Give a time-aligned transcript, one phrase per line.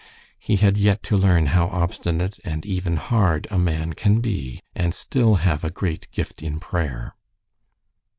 [0.39, 4.95] He had yet to learn how obstinate and even hard a man can be and
[4.95, 7.13] still have a great "gift in prayer."